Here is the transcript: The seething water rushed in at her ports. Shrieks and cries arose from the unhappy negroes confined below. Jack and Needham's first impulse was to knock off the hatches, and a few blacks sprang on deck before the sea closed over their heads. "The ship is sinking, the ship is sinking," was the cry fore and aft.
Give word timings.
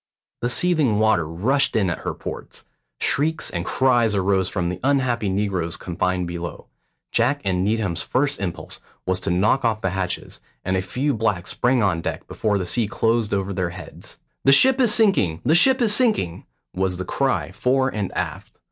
The 0.41 0.49
seething 0.49 0.97
water 0.97 1.27
rushed 1.27 1.75
in 1.75 1.91
at 1.91 1.99
her 1.99 2.15
ports. 2.15 2.65
Shrieks 2.99 3.51
and 3.51 3.63
cries 3.67 4.15
arose 4.15 4.49
from 4.49 4.69
the 4.69 4.79
unhappy 4.83 5.29
negroes 5.29 5.77
confined 5.77 6.25
below. 6.25 6.65
Jack 7.11 7.39
and 7.45 7.63
Needham's 7.63 8.01
first 8.01 8.39
impulse 8.39 8.79
was 9.05 9.19
to 9.19 9.29
knock 9.29 9.63
off 9.63 9.81
the 9.81 9.91
hatches, 9.91 10.39
and 10.65 10.75
a 10.75 10.81
few 10.81 11.13
blacks 11.13 11.51
sprang 11.51 11.83
on 11.83 12.01
deck 12.01 12.27
before 12.27 12.57
the 12.57 12.65
sea 12.65 12.87
closed 12.87 13.31
over 13.31 13.53
their 13.53 13.69
heads. 13.69 14.17
"The 14.43 14.51
ship 14.51 14.79
is 14.81 14.91
sinking, 14.91 15.41
the 15.45 15.53
ship 15.53 15.79
is 15.83 15.93
sinking," 15.93 16.47
was 16.73 16.97
the 16.97 17.05
cry 17.05 17.51
fore 17.51 17.89
and 17.89 18.11
aft. 18.13 18.57